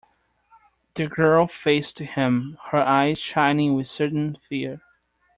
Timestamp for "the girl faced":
0.95-1.99